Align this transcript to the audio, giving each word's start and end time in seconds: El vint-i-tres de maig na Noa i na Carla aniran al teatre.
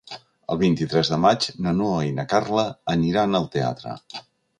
El 0.53 0.59
vint-i-tres 0.61 1.11
de 1.15 1.19
maig 1.25 1.45
na 1.65 1.73
Noa 1.81 1.99
i 2.05 2.13
na 2.21 2.25
Carla 2.31 2.63
aniran 2.95 3.41
al 3.41 3.47
teatre. 3.57 3.95